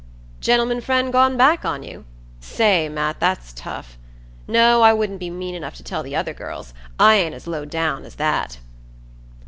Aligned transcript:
"Gentleman 0.39 0.81
friend 0.81 1.13
gone 1.13 1.37
back 1.37 1.63
on 1.63 1.83
you? 1.83 2.05
Say, 2.39 2.89
Matt, 2.89 3.19
that's 3.19 3.53
tough! 3.53 3.99
No, 4.47 4.81
I 4.81 4.93
wouldn't 4.93 5.19
be 5.19 5.29
mean 5.29 5.53
enough 5.53 5.75
to 5.75 5.83
tell 5.83 6.01
the 6.01 6.15
other 6.15 6.33
girls. 6.33 6.73
I 6.97 7.17
ain't 7.17 7.35
as 7.35 7.45
low 7.45 7.65
down 7.65 8.03
as 8.03 8.15
that." 8.15 8.57